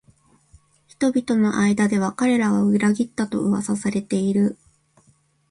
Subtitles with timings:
[0.87, 4.57] 人々の間では彼らが裏切ったと噂されている